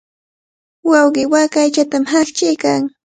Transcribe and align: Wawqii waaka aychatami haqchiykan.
Wawqii 0.89 1.29
waaka 1.31 1.57
aychatami 1.63 2.09
haqchiykan. 2.13 2.81